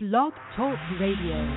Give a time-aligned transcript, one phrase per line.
[0.00, 1.56] Blog Talk Radio.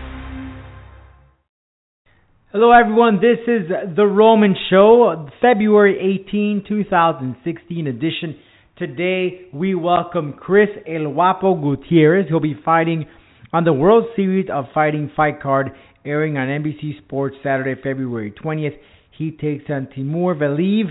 [2.52, 3.18] Hello, everyone.
[3.18, 8.40] This is The Roman Show, February 18, 2016 edition.
[8.80, 12.30] Today, we welcome Chris El Gutierrez.
[12.30, 13.06] He'll be fighting
[13.54, 18.76] on the World Series of Fighting fight card airing on NBC Sports Saturday, February 20th.
[19.16, 20.86] He takes on Timur Valiev,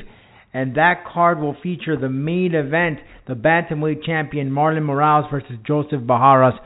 [0.55, 6.03] and that card will feature the main event, the bantamweight champion Marlon Morales versus Joseph
[6.03, 6.57] Barajas.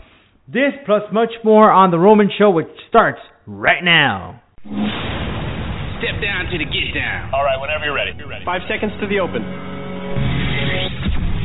[0.44, 3.16] This plus much more on The Roman Show, which starts
[3.48, 4.44] right now.
[4.60, 7.32] Step down to the get down.
[7.32, 8.12] All right, whenever you're ready.
[8.12, 8.44] You're ready.
[8.44, 9.40] Five seconds to the open.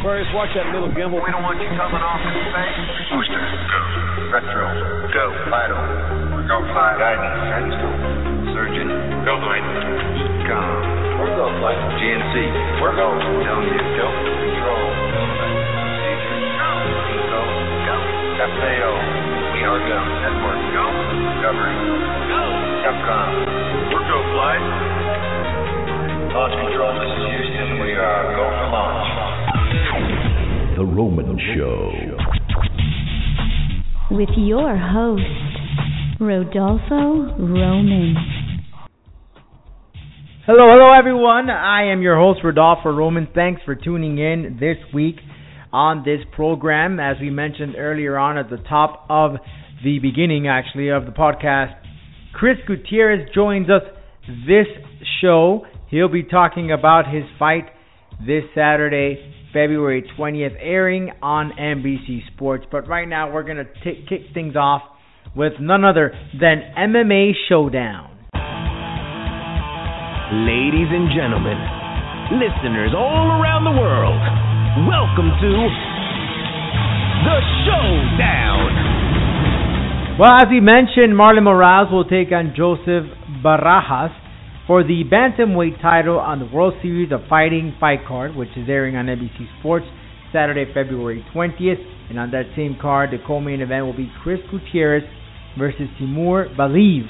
[0.04, 1.23] Aquarius, watch that little gimbal.
[1.23, 2.76] We don't want you coming off in space.
[3.16, 3.80] Booster, go.
[4.35, 4.67] Retro,
[5.16, 5.26] go.
[5.48, 5.79] Vital,
[6.43, 6.59] go.
[6.76, 6.99] Flight.
[6.99, 7.88] Guidance, guidance, go.
[8.52, 8.88] Surgeon,
[9.23, 9.40] go.
[9.48, 9.63] Flight.
[10.43, 11.48] EECOM, we're go.
[11.63, 11.79] Flight.
[12.04, 12.35] GNC,
[12.84, 13.16] we're go.
[13.16, 14.07] TELMU, go.
[14.12, 14.84] Control,
[18.39, 18.91] FAO,
[19.52, 19.99] we are go.
[20.23, 20.85] Network, go.
[21.27, 21.75] Discovery,
[22.31, 22.39] go.
[22.88, 23.35] Capcom,
[23.91, 24.15] we're go.
[24.32, 24.63] Flight.
[26.32, 27.84] Launch control, this is Houston.
[27.84, 29.12] We are go for launch.
[30.77, 31.91] The Roman Show.
[34.15, 38.15] with your host, Rodolfo Roman.
[40.45, 41.49] Hello, hello, everyone.
[41.49, 43.27] I am your host, Rodolfo Roman.
[43.35, 45.17] Thanks for tuning in this week
[45.71, 46.99] on this program.
[46.99, 49.34] As we mentioned earlier on at the top of
[49.84, 51.73] the beginning, actually, of the podcast,
[52.34, 53.84] Chris Gutierrez joins us
[54.48, 54.67] this
[55.21, 55.65] show.
[55.89, 57.65] He'll be talking about his fight
[58.26, 62.65] this Saturday, February 20th, airing on NBC Sports.
[62.71, 64.81] But right now, we're going to kick things off
[65.35, 68.17] with none other than MMA Showdown.
[70.31, 71.57] Ladies and gentlemen,
[72.38, 74.48] listeners all around the world,
[74.88, 75.52] welcome to
[77.25, 78.72] The Showdown.
[80.19, 83.09] Well, as we mentioned, Marlon Moraes will take on Joseph
[83.44, 84.16] Barajas
[84.68, 88.95] for the bantamweight title on the World Series of Fighting fight card, which is airing
[88.95, 89.85] on NBC Sports
[90.31, 91.84] Saturday, February 20th.
[92.09, 95.03] And on that same card, the co-main event will be Chris Gutierrez
[95.57, 97.07] versus Timur Valiev.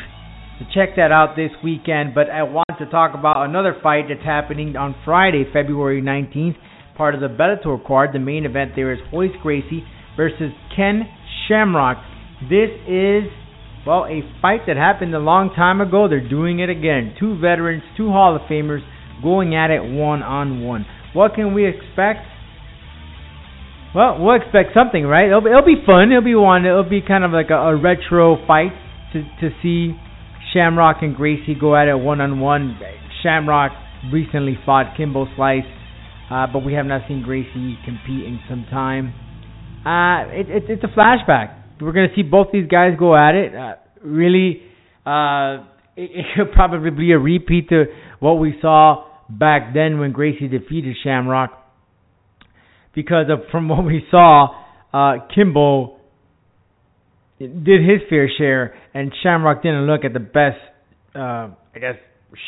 [0.58, 2.16] So check that out this weekend.
[2.16, 6.56] But I want to talk about another fight that's happening on Friday, February 19th,
[6.99, 8.09] part of the Bellator card.
[8.13, 9.83] The main event there is Royce Gracie
[10.17, 11.03] versus Ken
[11.47, 11.97] Shamrock.
[12.43, 13.23] This is
[13.87, 16.07] well, a fight that happened a long time ago.
[16.09, 17.15] They're doing it again.
[17.17, 18.81] Two veterans, two Hall of Famers
[19.23, 20.85] going at it one on one.
[21.13, 22.27] What can we expect?
[23.95, 25.27] Well, we'll expect something, right?
[25.27, 26.11] It'll be, it'll be fun.
[26.11, 26.66] It'll be one.
[26.66, 28.75] It'll be kind of like a, a retro fight
[29.13, 29.95] to to see
[30.53, 32.77] Shamrock and Gracie go at it one on one.
[33.23, 33.71] Shamrock
[34.11, 35.63] recently fought Kimbo Slice,
[36.31, 39.13] uh, but we have not seen Gracie compete in some time.
[39.85, 43.35] Uh, it, it, it's a flashback we're going to see both these guys go at
[43.35, 43.56] it.
[43.56, 44.62] Uh, really,
[45.06, 45.63] uh,
[45.95, 47.85] it, it could probably be a repeat to
[48.19, 51.51] what we saw back then when Gracie defeated Shamrock.
[52.96, 54.47] Because of from what we saw,
[54.91, 55.97] uh, Kimbo
[57.38, 60.57] did his fair share, and Shamrock didn't look at the best,
[61.16, 61.96] uh, I guess,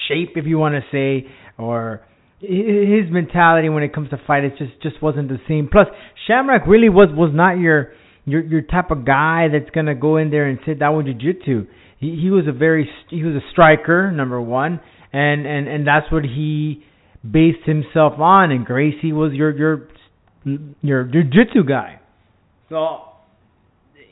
[0.09, 2.01] shape if you want to say, or
[2.41, 5.69] his mentality when it comes to fight, it just just wasn't the same.
[5.71, 5.87] Plus,
[6.27, 7.93] Shamrock really was was not your
[8.25, 11.67] your your type of guy that's gonna go in there and sit down with jiu-jitsu.
[11.99, 14.79] He he was a very he was a striker number one,
[15.13, 16.83] and and and that's what he
[17.29, 18.51] based himself on.
[18.51, 19.87] And Gracie was your your
[20.81, 21.99] your jiu-jitsu guy.
[22.69, 23.01] So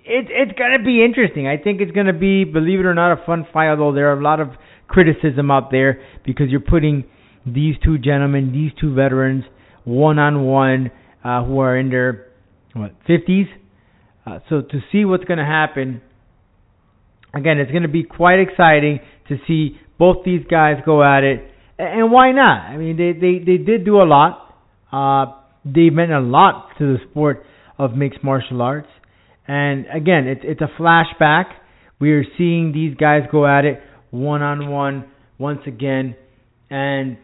[0.05, 1.47] it it's gonna be interesting.
[1.47, 3.69] I think it's gonna be, believe it or not, a fun fight.
[3.69, 4.49] Although there are a lot of
[4.87, 7.05] criticism out there because you're putting
[7.45, 9.43] these two gentlemen, these two veterans,
[9.83, 10.91] one on one,
[11.23, 12.27] who are in their
[12.73, 13.47] what fifties.
[14.25, 16.01] Uh, so to see what's going to happen,
[17.33, 21.43] again, it's going to be quite exciting to see both these guys go at it.
[21.77, 22.69] And why not?
[22.69, 24.55] I mean, they they they did do a lot.
[24.91, 25.33] Uh,
[25.65, 27.45] they meant a lot to the sport
[27.77, 28.89] of mixed martial arts.
[29.47, 31.45] And again, it's it's a flashback.
[31.99, 33.81] We are seeing these guys go at it
[34.11, 35.05] one on one
[35.37, 36.15] once again.
[36.69, 37.17] And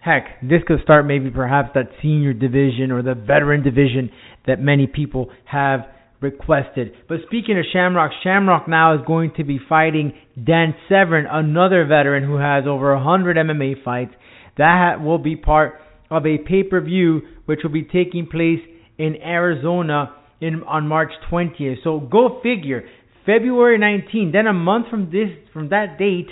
[0.00, 4.10] heck, this could start maybe perhaps that senior division or the veteran division
[4.46, 5.80] that many people have
[6.20, 6.92] requested.
[7.08, 12.24] But speaking of Shamrock, Shamrock now is going to be fighting Dan Severn, another veteran
[12.24, 14.14] who has over 100 MMA fights.
[14.56, 15.74] That will be part
[16.10, 18.60] of a pay-per-view which will be taking place
[18.98, 21.76] in Arizona in on March 20th.
[21.84, 22.84] So go figure.
[23.24, 26.28] February 19th, then a month from this from that date,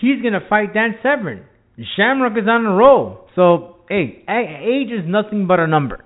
[0.00, 1.46] he's going to fight Dan Severn.
[1.96, 3.26] Shamrock is on a roll.
[3.34, 6.04] So, hey, age is nothing but a number.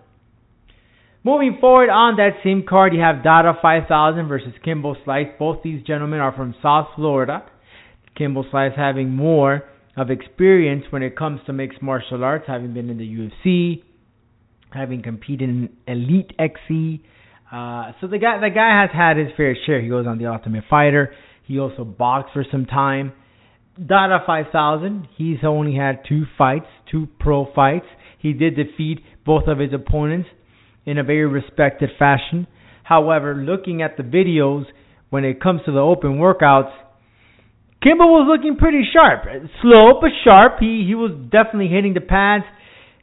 [1.25, 5.27] Moving forward on that same card, you have Dada 5000 versus Kimbo Slice.
[5.39, 7.45] Both these gentlemen are from South Florida.
[8.17, 9.65] Kimbo Slice having more
[9.97, 13.83] of experience when it comes to mixed martial arts, having been in the UFC,
[14.73, 17.03] having competed in Elite XC.
[17.53, 19.83] Uh, so the guy, the guy has had his fair share.
[19.83, 21.13] He goes on the Ultimate Fighter.
[21.47, 23.13] He also boxed for some time.
[23.87, 27.87] Dada 5000, he's only had two fights, two pro fights.
[28.19, 30.29] He did defeat both of his opponents
[30.85, 32.47] in a very respected fashion.
[32.83, 34.65] However, looking at the videos
[35.11, 36.73] when it comes to the open workouts,
[37.83, 39.25] Kimbo was looking pretty sharp.
[39.63, 40.55] Slow but sharp.
[40.59, 42.45] He he was definitely hitting the pads.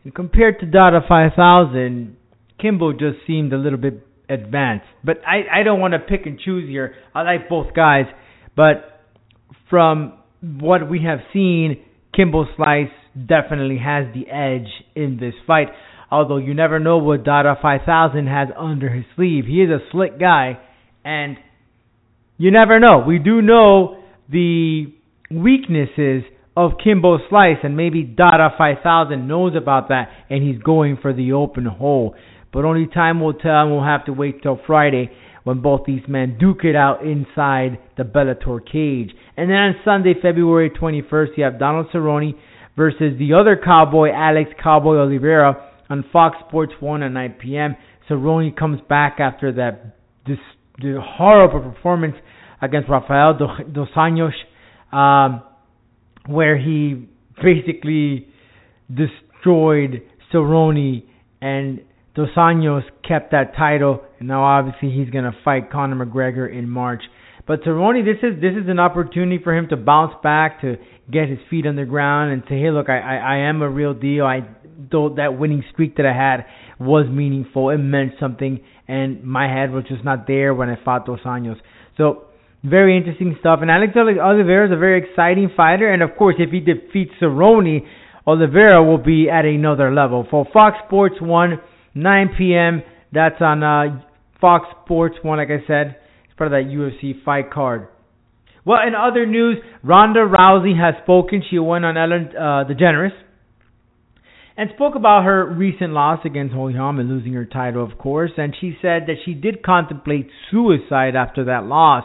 [0.03, 2.17] And compared to Dada 5000,
[2.59, 4.85] Kimbo just seemed a little bit advanced.
[5.03, 6.95] But I, I don't want to pick and choose here.
[7.13, 8.05] I like both guys.
[8.55, 9.01] But
[9.69, 11.77] from what we have seen,
[12.15, 15.67] Kimbo Slice definitely has the edge in this fight.
[16.11, 19.45] Although you never know what Dada 5000 has under his sleeve.
[19.47, 20.59] He is a slick guy,
[21.03, 21.37] and
[22.37, 23.03] you never know.
[23.05, 24.85] We do know the
[25.31, 26.23] weaknesses
[26.55, 31.33] of Kimbo Slice, and maybe Dada 5000 knows about that, and he's going for the
[31.33, 32.15] open hole.
[32.53, 35.11] But only time will tell, and we'll have to wait till Friday
[35.43, 39.15] when both these men duke it out inside the Bellator cage.
[39.37, 42.35] And then on Sunday, February 21st, you have Donald Cerrone
[42.75, 47.75] versus the other cowboy, Alex Cowboy Oliveira, on Fox Sports 1 at 9 p.m.
[48.09, 50.39] Cerrone comes back after that this,
[50.79, 52.15] the horrible performance
[52.61, 54.31] against Rafael Dos Anjos,
[54.91, 55.43] um,
[56.27, 57.07] where he
[57.41, 58.27] basically
[58.89, 60.01] destroyed
[60.33, 61.03] Cerrone
[61.41, 61.81] and
[62.15, 67.03] Dos Anjos kept that title, and now obviously he's gonna fight Conor McGregor in March.
[67.47, 70.77] But Cerrone, this is this is an opportunity for him to bounce back, to
[71.11, 73.69] get his feet on the ground, and say, hey, look, I I, I am a
[73.69, 74.25] real deal.
[74.25, 74.41] I
[74.91, 76.45] though that winning streak that I had
[76.79, 81.05] was meaningful, it meant something, and my head was just not there when I fought
[81.05, 81.57] Dos Anjos.
[81.97, 82.25] So
[82.63, 83.59] very interesting stuff.
[83.61, 87.85] And Alex Oliveira is a very exciting fighter, and of course, if he defeats Cerrone,
[88.25, 90.25] Oliveira will be at another level.
[90.29, 91.59] For Fox Sports One,
[91.93, 92.81] 9 p.m.
[93.13, 94.01] That's on uh,
[94.41, 95.37] Fox Sports One.
[95.37, 95.97] Like I said,
[96.35, 97.87] it's part of that UFC fight card.
[98.65, 101.41] Well, in other news, Ronda Rousey has spoken.
[101.49, 103.11] She went on Ellen uh, DeGeneres
[104.57, 108.31] and spoke about her recent loss against Holly Holm and losing her title, of course.
[108.37, 112.03] And she said that she did contemplate suicide after that loss.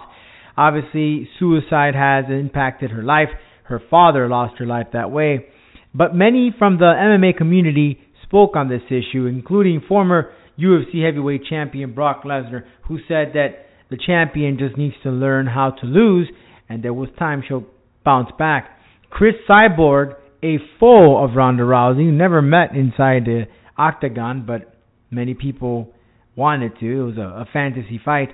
[0.57, 3.31] Obviously, suicide has impacted her life.
[3.65, 5.47] Her father lost her life that way.
[5.93, 11.95] But many from the MMA community spoke on this issue, including former UFC heavyweight champion
[11.95, 16.29] Brock Lesnar, who said that the champion just needs to learn how to lose,
[16.69, 17.67] and there was time she'll
[18.05, 18.79] bounce back.
[19.11, 23.45] Cris Cyborg a foe of Ronda Rousey, never met inside the
[23.77, 24.75] octagon, but
[25.11, 25.93] many people
[26.37, 26.87] wanted to.
[26.87, 28.31] It was a, a fantasy fight.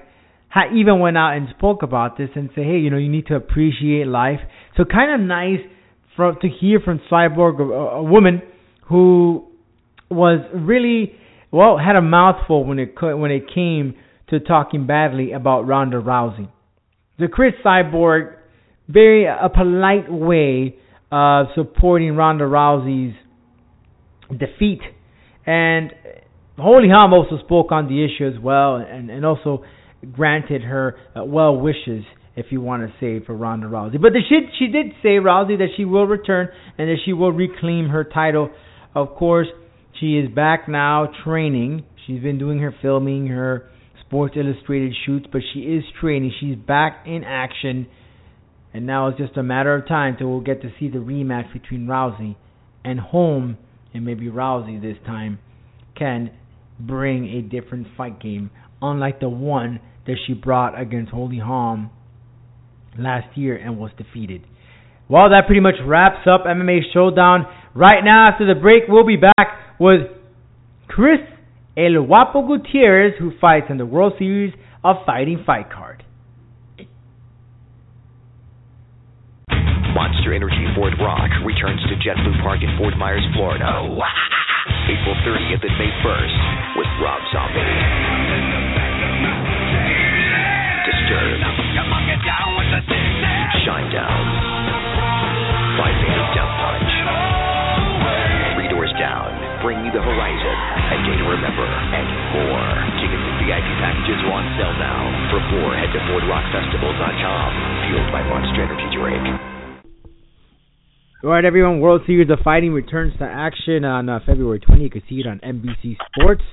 [0.54, 3.26] I even went out and spoke about this and said, hey, you know, you need
[3.26, 4.38] to appreciate life.
[4.76, 5.60] So kind of nice
[6.14, 8.42] for to hear from Cyborg, a, a woman
[8.88, 9.48] who
[10.08, 11.12] was really
[11.50, 13.96] well had a mouthful when it when it came
[14.28, 16.48] to talking badly about Ronda Rousey.
[17.18, 18.36] The Cris Cyborg,
[18.88, 20.76] very a polite way
[21.10, 23.14] of supporting Ronda Rousey's
[24.30, 24.80] defeat.
[25.46, 25.92] And
[26.58, 29.62] Holly Holm also spoke on the issue as well, and, and also
[30.12, 34.00] granted her uh, well wishes, if you want to say, for Ronda Rousey.
[34.00, 37.32] But the, she she did say Rousey that she will return and that she will
[37.32, 38.50] reclaim her title.
[38.94, 39.48] Of course,
[40.00, 41.84] she is back now training.
[42.06, 43.68] She's been doing her filming, her
[44.08, 46.32] Sports Illustrated shoots, but she is training.
[46.40, 47.86] She's back in action
[48.76, 51.50] and now it's just a matter of time till we'll get to see the rematch
[51.50, 52.36] between Rousey
[52.84, 53.56] and Holm,
[53.94, 55.38] and maybe Rousey this time
[55.98, 56.30] can
[56.78, 58.50] bring a different fight game,
[58.82, 61.88] unlike the one that she brought against Holly Holm
[62.98, 64.42] last year and was defeated.
[65.08, 67.46] Well, that pretty much wraps up MMA Showdown.
[67.74, 70.02] Right now, after the break, we'll be back with
[70.86, 71.20] Chris
[71.76, 76.02] El Guapo Gutierrez, who fights in the World Series of Fighting Fight Card.
[79.92, 83.64] Monster Energy Fort Rock returns to JetBlue Park in Fort Myers, Florida.
[84.88, 87.60] April 30th and May 1st with Rob Zombie.
[90.88, 91.76] Disturbed.
[99.66, 100.56] Bring you the Horizon.
[100.94, 101.66] A Day to Remember.
[101.66, 102.06] And
[102.38, 102.70] more.
[103.02, 105.10] Tickets and VIP packages are on sale now.
[105.34, 107.50] For more, head to FortRockFestival.com.
[107.90, 109.26] Fueled by Monster Energy Drink.
[111.24, 111.80] All right, everyone.
[111.80, 114.84] World Series of Fighting returns to action on uh, February 20.
[114.84, 116.46] You can see it on NBC Sports.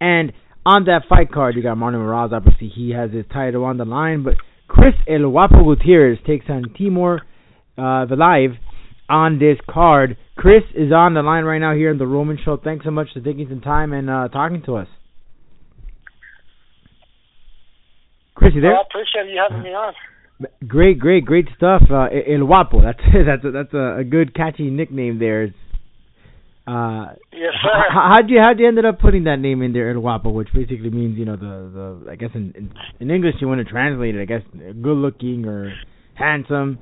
[0.00, 0.32] And
[0.66, 2.32] on that fight card, you got Marlon Moraes.
[2.32, 4.34] Obviously, he has his title on the line, but
[4.66, 7.22] Chris El Guapo Gutierrez takes on Timur
[7.78, 8.58] uh, Valiev
[9.08, 10.16] on this card.
[10.36, 12.58] Chris is on the line right now here in the Roman Show.
[12.62, 14.88] Thanks so much for taking some time and uh, talking to us.
[18.34, 18.70] Chris, you there?
[18.70, 19.94] Well, I appreciate you having me on.
[20.68, 21.82] Great, great, great stuff.
[21.90, 22.80] Uh, El Guapo.
[22.84, 25.44] That's that's a, that's a, a good catchy nickname there.
[25.44, 25.56] It's,
[26.64, 27.84] uh, yes, sir.
[27.90, 30.90] how'd you how'd you ended up putting that name in there, El Guapo, which basically
[30.90, 34.14] means you know the the I guess in in, in English you want to translate
[34.14, 34.22] it.
[34.22, 35.72] I guess good looking or
[36.14, 36.78] handsome.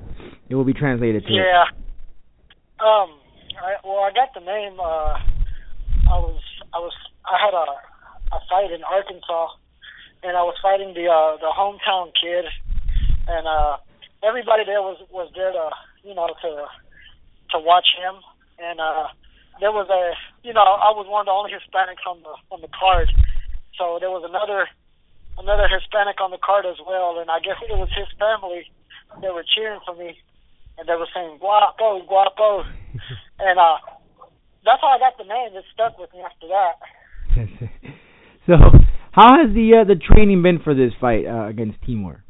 [0.49, 1.33] It will be translated to.
[1.33, 1.63] Yeah.
[2.79, 3.19] Um.
[3.57, 4.79] I, well, I got the name.
[4.79, 5.17] Uh,
[6.07, 6.39] I was
[6.73, 6.93] I was
[7.25, 7.65] I had a
[8.35, 9.49] a fight in Arkansas,
[10.23, 12.45] and I was fighting the uh the hometown kid,
[13.27, 13.77] and uh
[14.21, 15.69] everybody there was was there to
[16.03, 16.51] you know to
[17.51, 18.21] to watch him,
[18.59, 19.07] and uh
[19.59, 20.13] there was a
[20.45, 23.09] you know I was one of the only Hispanics on the on the card,
[23.77, 24.69] so there was another
[25.37, 28.69] another Hispanic on the card as well, and I guess it was his family
[29.21, 30.19] that were cheering for me,
[30.77, 32.63] and they were saying "Guapo, Guapo,"
[33.39, 33.77] and uh,
[34.65, 35.55] that's how I got the name.
[35.55, 36.75] It stuck with me after that.
[38.47, 38.53] so,
[39.11, 42.23] how has the uh, the training been for this fight uh, against Timur?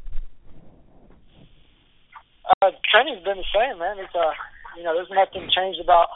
[2.62, 3.98] Uh, training's been the same, man.
[3.98, 4.32] It's uh,
[4.76, 6.08] you know, there's nothing changed about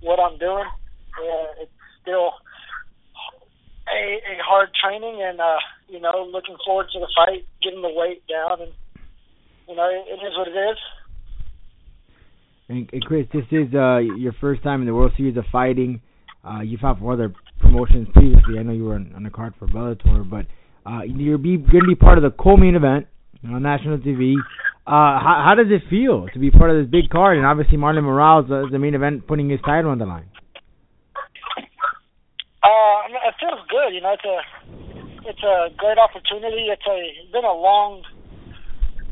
[0.00, 0.66] what I'm doing.
[0.66, 2.32] Uh, it's still
[3.86, 7.92] a a hard training, and uh, you know, looking forward to the fight, getting the
[7.92, 8.72] weight down, and
[9.68, 10.78] you know, it, it is what it is.
[12.68, 16.00] And, and Chris, this is uh, your first time in the World Series of Fighting.
[16.44, 18.58] Uh, you fought for other promotions previously.
[18.58, 20.46] I know you were on, on the card for Bellator, but
[20.88, 23.06] uh, you're going to be part of the co-main event
[23.44, 24.34] on national TV.
[24.86, 27.36] Uh, how, how does it feel to be part of this big card?
[27.36, 30.26] And obviously, Marlon Morales uh, is the main event, putting his title on the line.
[32.62, 33.94] Uh, it feels good.
[33.94, 34.38] You know, it's a
[35.28, 36.66] it's a great opportunity.
[36.70, 38.02] It's a it's been a long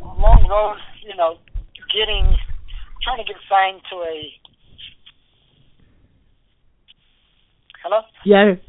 [0.01, 0.79] long road.
[1.07, 1.39] You know,
[1.95, 2.37] getting
[3.03, 4.17] trying to get signed to a.
[7.83, 8.01] Hello.
[8.25, 8.61] Yeah,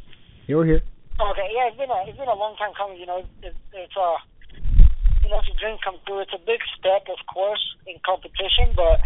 [0.48, 0.84] here we're here.
[1.20, 2.98] Okay, yeah, it's been a it's been a long time coming.
[2.98, 4.18] You know, it, it's uh,
[5.24, 6.20] you know, it's a dream come true.
[6.20, 9.04] It's a big step, of course, in competition, but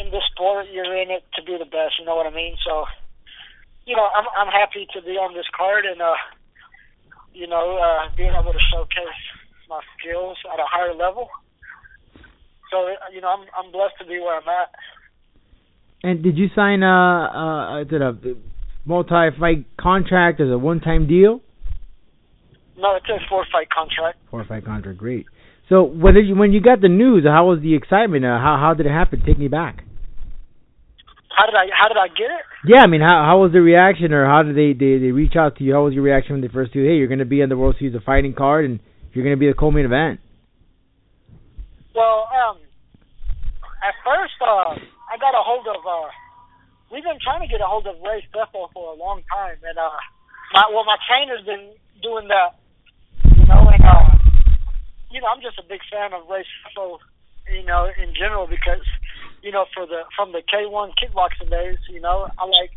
[0.00, 2.00] in this sport, you're in it to be the best.
[2.00, 2.56] You know what I mean?
[2.64, 2.84] So,
[3.84, 6.16] you know, I'm I'm happy to be on this card and uh,
[7.36, 9.20] you know, uh, being able to showcase
[9.68, 11.28] my skills at a higher level.
[12.70, 14.70] So, you know, I'm I'm blessed to be where I'm at.
[16.02, 18.36] And did you sign a uh, it a
[18.84, 21.40] multi-fight contract as a one-time deal?
[22.78, 24.18] No, it's a four fight contract.
[24.30, 25.26] Four fight contract, great.
[25.68, 28.24] So when did you when you got the news, how was the excitement?
[28.24, 29.22] Uh, how how did it happen?
[29.26, 29.82] Take me back.
[31.36, 32.44] How did I how did I get it?
[32.66, 35.34] Yeah, I mean, how how was the reaction, or how did they they, they reach
[35.36, 35.72] out to you?
[35.74, 37.56] How was your reaction when they first knew, hey, you're going to be on the
[37.56, 38.80] World Series of Fighting card, and
[39.12, 40.20] you're going to be the co-main event?
[41.96, 42.60] Well, um,
[43.80, 44.76] at first, uh,
[45.08, 45.80] I got a hold of.
[45.80, 46.12] Uh,
[46.92, 49.80] we've been trying to get a hold of Ray Sefo for a long time, and
[49.80, 49.96] uh,
[50.52, 51.72] my well, my trainer's been
[52.04, 52.60] doing that,
[53.32, 54.12] you know, and uh,
[55.08, 57.00] you know, I'm just a big fan of Ray Sefo,
[57.48, 58.84] you know, in general because,
[59.40, 62.76] you know, for the from the K1 kickboxing days, you know, I like,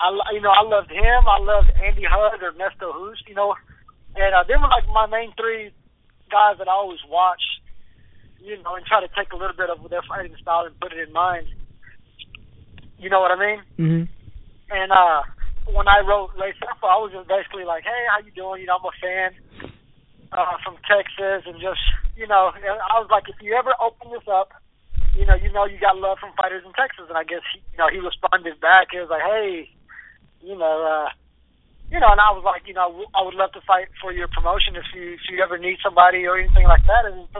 [0.00, 1.28] I you know, I loved him.
[1.28, 3.52] I loved Andy Hug, Ernesto Hoost, you know,
[4.16, 5.76] and uh, they were like my main three
[6.32, 7.55] guys that I always watched
[8.40, 10.92] you know, and try to take a little bit of their fighting style and put
[10.92, 11.46] it in mine.
[12.98, 13.60] You know what I mean?
[13.78, 14.04] Mm-hmm.
[14.70, 15.22] And uh
[15.66, 18.62] when I wrote Ray Sefo, I was just basically like, "Hey, how you doing?
[18.62, 19.30] You know, I'm a fan
[20.32, 21.82] uh from Texas, and just
[22.16, 24.50] you know, I was like, if you ever open this up,
[25.14, 27.60] you know, you know, you got love from fighters in Texas." And I guess he,
[27.72, 28.88] you know he responded back.
[28.92, 29.70] He was like, "Hey,
[30.40, 31.10] you know." uh
[31.86, 34.26] you know, and I was like, you know, I would love to fight for your
[34.26, 37.06] promotion if you if you ever need somebody or anything like that.
[37.06, 37.30] And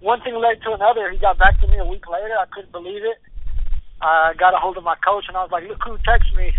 [0.00, 1.10] one thing led to another.
[1.10, 2.36] He got back to me a week later.
[2.38, 3.18] I couldn't believe it.
[4.00, 6.52] I got a hold of my coach and I was like, look who texted me.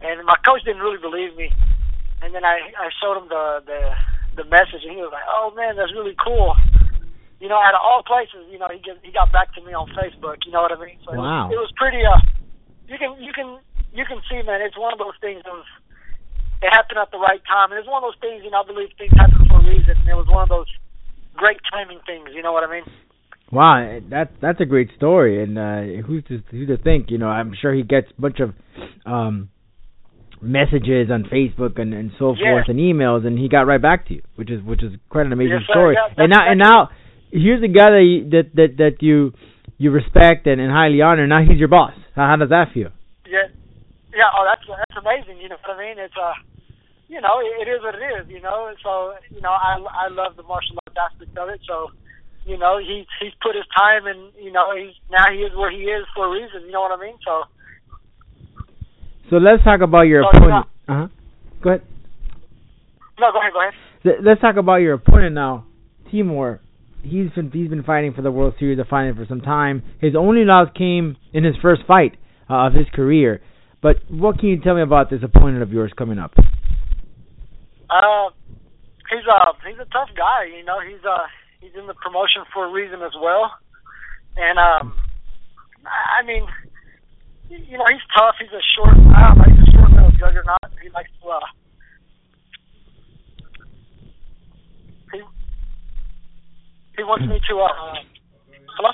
[0.00, 1.50] And my coach didn't really believe me.
[2.20, 3.80] And then I I showed him the the
[4.42, 6.54] the message and he was like, oh man, that's really cool.
[7.40, 9.72] You know, out of all places, you know, he get, he got back to me
[9.72, 10.44] on Facebook.
[10.44, 10.96] You know what I mean?
[11.04, 11.48] So Wow.
[11.52, 12.04] it was, it was pretty.
[12.04, 12.20] Uh,
[12.88, 13.58] you can you can
[13.92, 14.60] you can see, man.
[14.60, 15.64] It's one of those things of
[16.62, 18.44] it happened at the right time, and it's one of those things.
[18.44, 19.96] You know, I believe things happen for a reason.
[19.96, 20.68] And it was one of those
[21.36, 22.30] great timing things.
[22.34, 22.84] You know what I mean?
[23.52, 27.10] Wow, that's that's a great story, and uh, who's to who to think?
[27.10, 28.50] You know, I'm sure he gets a bunch of
[29.06, 29.50] um,
[30.42, 32.50] messages on Facebook and, and so Yeah.
[32.50, 35.26] forth and emails, and he got right back to you, which is which is quite
[35.26, 35.94] an amazing Yes, story.
[35.94, 36.90] Yeah, and now and now
[37.30, 39.32] here's a guy that you, that that that you
[39.78, 41.26] you respect and, and highly honor.
[41.26, 41.92] Now he's your boss.
[42.16, 42.90] How, how does that feel?
[43.26, 43.46] Yeah,
[44.12, 44.26] yeah.
[44.36, 45.40] Oh, that's that's amazing.
[45.40, 45.98] You know what I mean?
[45.98, 46.32] It's uh,
[47.08, 48.24] you know, it, it is what it is.
[48.28, 51.60] You know, so you know, I I love the martial arts aspect of it.
[51.66, 51.88] So,
[52.44, 55.70] you know, he's he's put his time and you know, he's now he is where
[55.70, 56.66] he is for a reason.
[56.66, 57.16] You know what I mean?
[57.24, 57.44] So.
[59.30, 60.66] So let's talk about your So, opponent.
[60.88, 61.08] Uh huh.
[61.62, 61.82] Go ahead.
[63.18, 64.24] No, go ahead, go ahead.
[64.24, 65.66] Let's talk about your opponent now,
[66.10, 66.60] Timur.
[67.02, 69.82] He's been he's been fighting for the World Series of Fighting for some time.
[70.00, 72.16] His only loss came in his first fight
[72.48, 73.40] uh, of his career.
[73.82, 76.34] But what can you tell me about this opponent of yours coming up?
[77.90, 78.30] Uh,
[79.10, 80.50] he's a he's a tough guy.
[80.50, 81.26] You know, he's uh
[81.60, 83.52] he's in the promotion for a reason as well.
[84.36, 84.96] And um,
[85.86, 86.46] I I mean,
[87.48, 88.34] you know, he's tough.
[88.40, 88.96] He's a short.
[89.14, 89.48] I don't know.
[89.48, 90.66] He's a short little juggernaut.
[90.82, 91.28] He likes to.
[91.28, 91.40] Uh,
[95.12, 95.18] he
[96.98, 97.54] he wants me to.
[97.60, 97.70] Uh,
[98.76, 98.90] hello.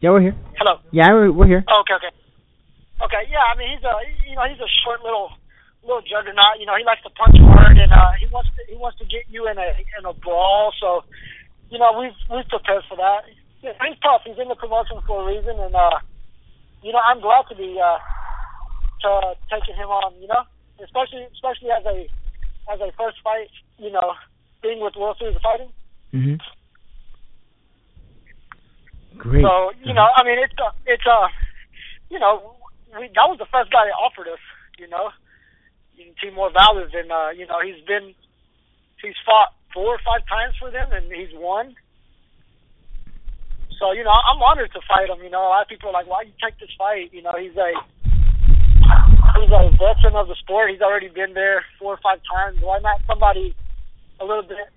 [0.00, 0.36] Yeah, we're here.
[0.60, 0.78] Hello.
[0.92, 1.64] Yeah, we're, we're here.
[1.66, 2.12] Oh, okay, okay.
[2.96, 3.92] Okay, yeah, I mean he's a
[4.28, 5.32] you know, he's a short little
[5.82, 8.76] little juggernaut, you know, he likes to punch hard and uh he wants to he
[8.76, 9.68] wants to get you in a
[9.98, 11.02] in a brawl, so
[11.70, 13.26] you know, we've we've prepared for that.
[13.62, 15.98] Yeah, he's tough, he's in the promotion for a reason and uh
[16.82, 17.98] you know, I'm glad to be uh
[19.02, 20.42] to taking him on, you know?
[20.82, 22.08] Especially especially as a
[22.72, 24.14] as a first fight, you know,
[24.62, 25.70] being with World Series of Fighting.
[26.12, 26.40] Mhm.
[29.18, 29.42] Great.
[29.42, 31.28] So you know, I mean, it's uh, it's uh,
[32.10, 32.54] you know,
[32.98, 34.42] we that was the first guy they offered us.
[34.78, 35.10] You know,
[36.20, 38.14] Timur Valiev, and uh, you know, he's been
[39.02, 41.74] he's fought four or five times for them, and he's won.
[43.78, 45.22] So you know, I'm honored to fight him.
[45.22, 47.36] You know, a lot of people are like, "Why you take this fight?" You know,
[47.36, 47.70] he's a
[49.36, 50.70] he's a veteran of the sport.
[50.70, 52.60] He's already been there four or five times.
[52.60, 53.54] Why not somebody
[54.20, 54.72] a little bit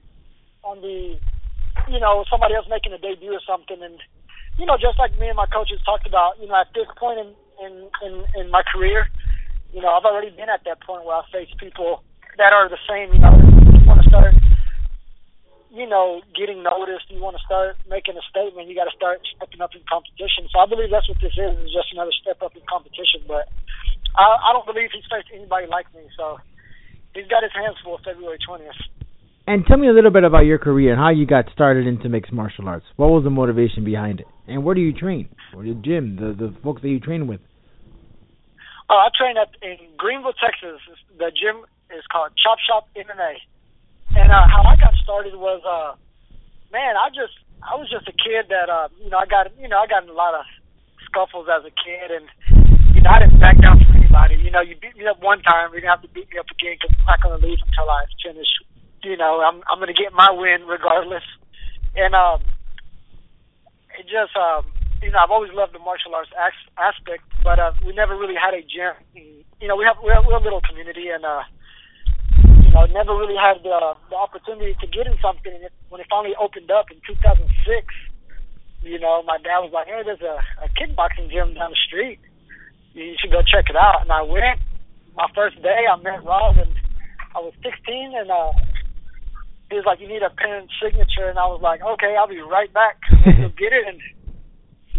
[0.63, 1.15] on the,
[1.87, 3.95] you know, somebody else making a debut or something, and
[4.59, 7.19] you know, just like me and my coaches talked about, you know, at this point
[7.19, 7.29] in
[7.63, 7.73] in
[8.03, 9.07] in, in my career,
[9.73, 12.01] you know, I've already been at that point where I face people
[12.37, 13.13] that are the same.
[13.13, 14.33] You know, you want to start,
[15.69, 17.09] you know, getting noticed.
[17.13, 18.65] You want to start making a statement.
[18.67, 20.49] You got to start stepping up in competition.
[20.49, 21.53] So I believe that's what this is.
[21.61, 23.27] Is just another step up in competition.
[23.29, 23.45] But
[24.17, 26.09] I, I don't believe he's faced anybody like me.
[26.17, 26.41] So
[27.13, 28.77] he's got his hands full February twentieth.
[29.45, 32.07] And tell me a little bit about your career and how you got started into
[32.07, 32.85] mixed martial arts.
[32.97, 34.27] What was the motivation behind it?
[34.47, 35.29] And where do you train?
[35.55, 37.41] Or the gym, the the folks that you train with?
[38.89, 40.81] Uh, I train at in Greenville, Texas.
[41.21, 41.61] The gym
[41.93, 43.37] is called Chop Shop MMA.
[44.17, 45.93] And uh, how I got started was, uh,
[46.73, 49.69] man, I just I was just a kid that uh, you know I got you
[49.69, 50.41] know I got in a lot of
[51.05, 52.25] scuffles as a kid, and
[52.97, 54.41] you know I didn't back down from anybody.
[54.41, 56.49] You know, you beat me up one time, you're gonna have to beat me up
[56.49, 58.49] again because I'm not gonna leave until I finish.
[59.05, 61.25] You know, I'm I'm gonna get my win regardless.
[61.93, 62.41] And um,
[64.01, 64.65] it just um,
[65.01, 68.35] you know I've always loved the martial arts as- aspect, but uh, we never really
[68.35, 68.95] had a gym.
[69.59, 71.43] You know, we have we're, we're a little community, and uh,
[72.63, 75.51] you know, never really had the the opportunity to get in something.
[75.51, 77.47] And it, when it finally opened up in 2006,
[78.83, 82.19] you know, my dad was like, "Hey, there's a, a kickboxing gym down the street.
[82.93, 84.59] You should go check it out." And I went.
[85.17, 86.71] My first day, I met Rob, and
[87.35, 88.53] I was 16, and uh,
[89.69, 92.39] he was like, "You need a pen signature," and I was like, "Okay, I'll be
[92.39, 93.01] right back.
[93.09, 93.99] Go get it." And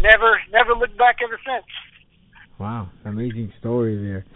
[0.03, 1.67] never, never looked back ever since.
[2.59, 4.27] Wow, amazing story there.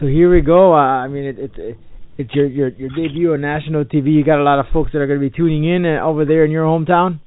[0.00, 0.72] So here we go.
[0.72, 1.78] Uh, I mean, it, it, it
[2.18, 4.12] it's your your your debut on national TV.
[4.12, 6.24] You got a lot of folks that are going to be tuning in uh, over
[6.24, 7.20] there in your hometown.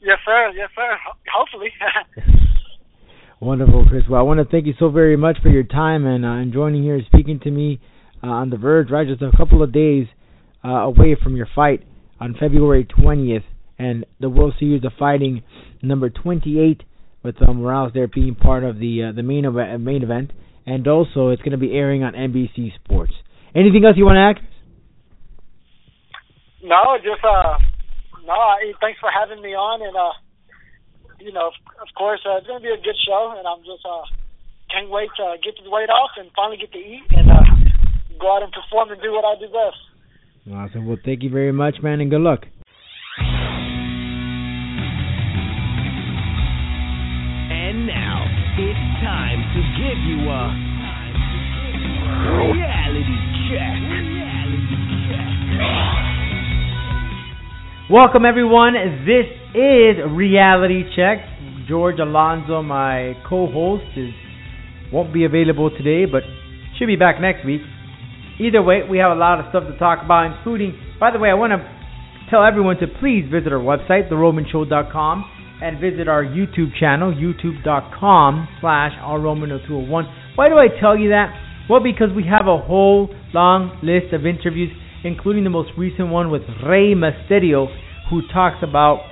[0.00, 0.52] Yes, sir.
[0.54, 0.96] Yes, sir.
[1.06, 1.70] Ho- Hopefully.
[3.40, 4.04] Wonderful, Chris.
[4.08, 6.52] Well, I want to thank you so very much for your time and uh, and
[6.52, 7.80] joining here, and speaking to me
[8.22, 8.90] uh, on the Verge.
[8.90, 10.06] Right, just a couple of days
[10.64, 11.82] uh, away from your fight
[12.20, 13.42] on February 20th,
[13.78, 15.42] and the World Series of Fighting
[15.82, 16.82] number 28
[17.22, 20.32] with um, Morales there being part of the uh, the main ev- main event,
[20.66, 23.12] and also it's going to be airing on NBC Sports.
[23.54, 24.48] Anything else you want to add?
[26.62, 27.58] No, just uh,
[28.26, 28.32] no.
[28.32, 30.12] I, thanks for having me on, and uh,
[31.20, 31.48] you know,
[31.80, 34.04] of course, uh, it's gonna be a good show, and I'm just uh,
[34.72, 37.44] can't wait to get the weight off and finally get to eat and uh,
[38.20, 39.80] go out and perform and do what I do best.
[40.52, 40.86] Awesome.
[40.86, 42.44] Well, thank you very much, man, and good luck.
[48.56, 50.46] It's time to give you a
[52.54, 53.18] reality
[53.50, 53.74] check.
[57.90, 58.74] Welcome, everyone.
[59.04, 61.18] This is Reality Check.
[61.68, 64.10] George Alonso, my co-host, is
[64.92, 66.22] won't be available today, but
[66.78, 67.60] should be back next week.
[68.38, 70.78] Either way, we have a lot of stuff to talk about, including.
[71.00, 71.58] By the way, I want to
[72.30, 75.24] tell everyone to please visit our website, theromanshow.com,
[75.64, 80.36] and visit our YouTube channel, youtube.com slash rroman0201.
[80.36, 81.32] Why do I tell you that?
[81.70, 84.70] Well, because we have a whole long list of interviews,
[85.04, 87.74] including the most recent one with Rey Mysterio,
[88.10, 89.08] who talks about,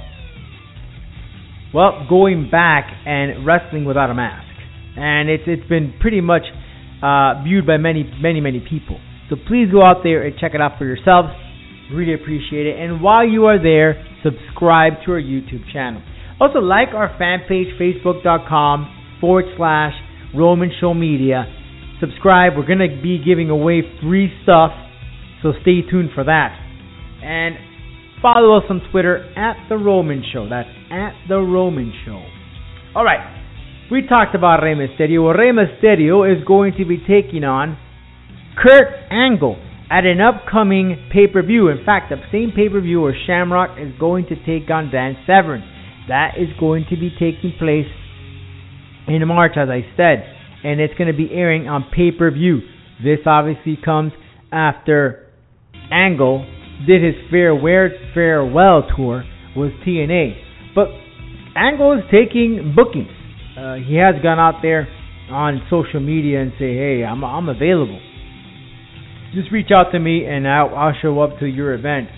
[1.73, 4.45] well, going back and wrestling without a mask.
[4.95, 6.43] And it's it's been pretty much
[7.03, 9.01] uh, viewed by many, many, many people.
[9.31, 11.31] So please go out there and check it out for yourselves.
[11.91, 12.79] Really appreciate it.
[12.79, 16.03] And while you are there, subscribe to our YouTube channel.
[16.43, 19.93] Also, like our fan page, facebook.com forward slash
[20.35, 21.45] Roman Show Media.
[22.01, 22.55] Subscribe.
[22.57, 24.73] We're going to be giving away free stuff,
[25.41, 26.51] so stay tuned for that.
[27.23, 27.55] And
[28.21, 30.49] follow us on Twitter at The Roman Show.
[30.49, 32.27] That's at The Roman Show.
[32.97, 33.23] All right.
[33.89, 35.23] We talked about Rey Mysterio.
[35.23, 37.79] Well, Rey Mysterio is going to be taking on
[38.61, 41.69] Kurt Angle at an upcoming pay-per-view.
[41.69, 45.63] In fact, the same pay-per-view where Shamrock is going to take on Dan Severn.
[46.09, 47.87] That is going to be taking place
[49.07, 50.25] in March, as I said,
[50.65, 52.61] and it's going to be airing on pay-per-view.
[53.03, 54.12] This obviously comes
[54.53, 55.29] after
[55.91, 56.47] Angle
[56.87, 59.25] did his farewell farewell tour
[59.57, 60.35] with TNA,
[60.75, 60.88] but
[61.57, 63.11] Angle is taking bookings.
[63.57, 64.88] Uh, he has gone out there
[65.31, 68.01] on social media and say, "Hey, I'm I'm available."
[69.35, 72.09] just reach out to me and I'll, I'll show up to your event.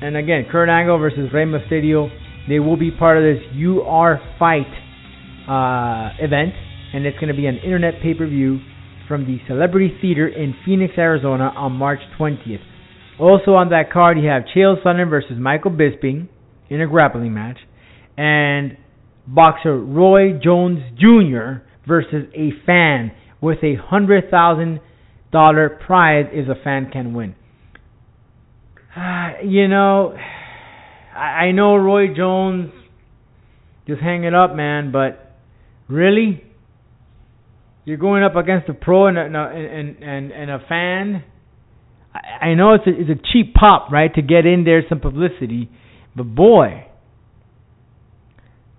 [0.00, 2.08] And again, Kurt Angle versus Rey Mysterio,
[2.48, 4.66] they will be part of this UR Fight
[5.48, 6.52] uh, event,
[6.94, 8.60] and it's going to be an internet pay-per-view
[9.08, 12.60] from the Celebrity Theater in Phoenix, Arizona on March 20th.
[13.18, 16.28] Also on that card, you have Chael Sonnen versus Michael Bisping
[16.68, 17.58] in a grappling match,
[18.16, 18.76] and
[19.26, 21.64] boxer Roy Jones Jr.
[21.86, 24.80] versus a fan with a hundred thousand
[25.32, 27.34] dollar prize if a fan can win.
[28.96, 30.16] Uh, you know,
[31.16, 32.72] I, I know Roy Jones
[33.86, 35.36] just hang it up, man, but
[35.88, 36.42] really,
[37.84, 41.24] you're going up against a pro and a, and and and a fan.
[42.14, 45.00] I, I know it's a, it's a cheap pop, right, to get in there some
[45.00, 45.70] publicity,
[46.14, 46.86] but boy,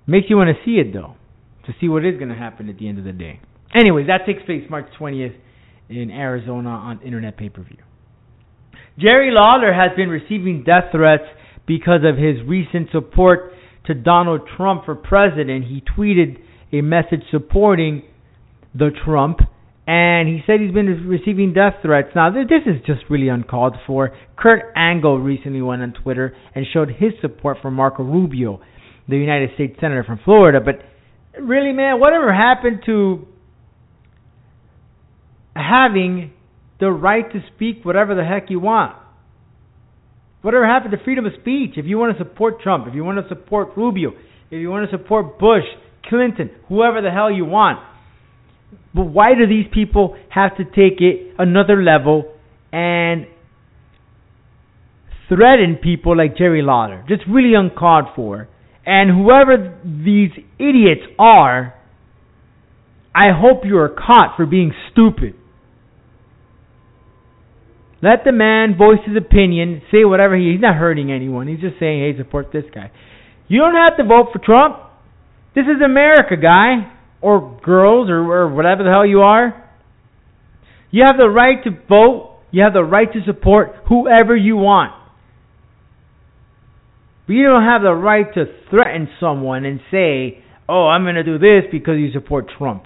[0.06, 1.16] makes you want to see it though,
[1.66, 3.40] to see what is going to happen at the end of the day.
[3.74, 5.36] Anyways, that takes place March 20th
[5.90, 7.78] in Arizona on internet pay per view.
[8.98, 11.24] Jerry Lawler has been receiving death threats
[11.68, 13.54] because of his recent support
[13.86, 15.66] to Donald Trump for president.
[15.66, 16.40] He tweeted
[16.72, 18.04] a message supporting
[18.74, 19.40] the Trump,
[19.86, 22.10] and he said he's been receiving death threats.
[22.16, 24.16] Now, this is just really uncalled for.
[24.38, 28.62] Kurt Angle recently went on Twitter and showed his support for Marco Rubio,
[29.08, 30.60] the United States Senator from Florida.
[30.64, 30.82] But
[31.42, 33.28] really, man, whatever happened to
[35.56, 36.34] having
[36.80, 38.96] the right to speak whatever the heck you want.
[40.48, 41.72] Whatever happened to freedom of speech?
[41.76, 44.12] If you want to support Trump, if you want to support Rubio,
[44.50, 45.66] if you want to support Bush,
[46.06, 47.80] Clinton, whoever the hell you want.
[48.96, 52.34] But why do these people have to take it another level
[52.72, 53.28] and
[55.28, 57.04] threaten people like Jerry Lawler?
[57.10, 58.48] Just really uncalled for.
[58.86, 61.76] And whoever these idiots are,
[63.14, 65.34] I hope you are caught for being stupid.
[68.02, 71.48] Let the man voice his opinion, say whatever he he's not hurting anyone.
[71.48, 72.92] He's just saying, "Hey, support this guy."
[73.48, 74.78] You don't have to vote for Trump.
[75.56, 79.64] This is America, guy or girls or, or whatever the hell you are.
[80.92, 82.36] You have the right to vote.
[82.52, 84.94] You have the right to support whoever you want.
[87.26, 91.24] But you don't have the right to threaten someone and say, "Oh, I'm going to
[91.24, 92.86] do this because you support Trump."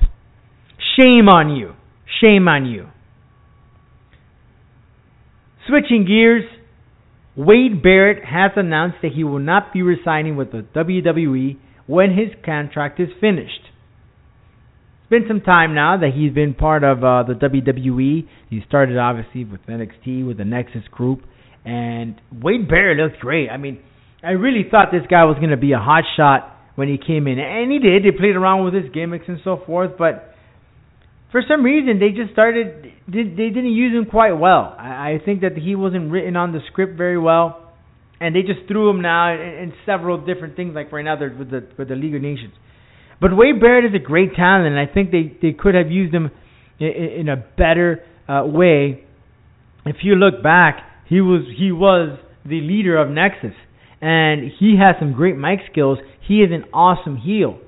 [0.98, 1.74] Shame on you.
[2.22, 2.88] Shame on you.
[5.68, 6.44] Switching gears,
[7.36, 12.30] Wade Barrett has announced that he will not be resigning with the WWE when his
[12.44, 13.62] contract is finished.
[15.02, 18.28] It's been some time now that he's been part of uh, the WWE.
[18.50, 21.22] He started obviously with NXT with the Nexus group,
[21.64, 23.50] and Wade Barrett looks great.
[23.50, 23.80] I mean,
[24.24, 27.28] I really thought this guy was going to be a hot shot when he came
[27.28, 28.04] in, and he did.
[28.04, 30.31] They played around with his gimmicks and so forth, but
[31.32, 34.76] for some reason they just started they, didn't use him quite well.
[34.78, 37.74] I, think that he wasn't written on the script very well,
[38.20, 40.74] and they just threw him now in, in several different things.
[40.76, 42.54] Like right now they're with the with the League of Nations.
[43.20, 46.14] But Wade Barrett is a great talent, and I think they they could have used
[46.14, 46.32] him
[46.80, 49.04] in, in a better uh, way.
[49.86, 53.56] If you look back, he was he was the leader of Nexus,
[54.02, 55.98] and he has some great mic skills.
[56.28, 57.60] He is an awesome heel.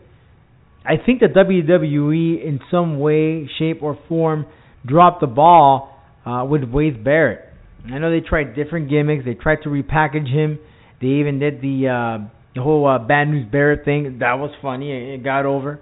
[0.85, 4.45] I think the WWE, in some way, shape, or form,
[4.85, 7.49] dropped the ball uh, with Wade Barrett.
[7.85, 9.25] I know they tried different gimmicks.
[9.25, 10.59] They tried to repackage him.
[11.01, 14.19] They even did the uh, the whole uh, Bad News Barrett thing.
[14.19, 15.13] That was funny.
[15.13, 15.79] It got over.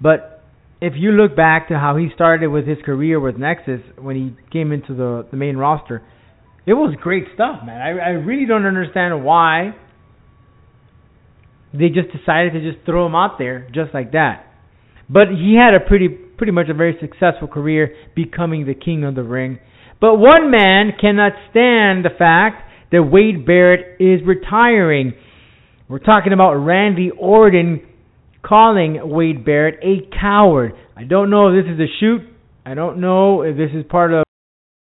[0.00, 0.42] But
[0.80, 4.36] if you look back to how he started with his career with Nexus when he
[4.50, 6.02] came into the the main roster,
[6.66, 7.80] it was great stuff, man.
[7.80, 9.74] I I really don't understand why
[11.72, 14.46] they just decided to just throw him out there just like that.
[15.08, 19.14] But he had a pretty pretty much a very successful career becoming the king of
[19.14, 19.58] the ring.
[20.00, 25.12] But one man cannot stand the fact that Wade Barrett is retiring.
[25.88, 27.82] We're talking about Randy Orton
[28.42, 30.72] calling Wade Barrett a coward.
[30.96, 32.22] I don't know if this is a shoot.
[32.66, 34.24] I don't know if this is part of